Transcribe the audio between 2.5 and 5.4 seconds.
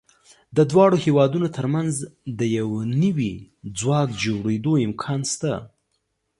یو نوي ځواک جوړېدو امکان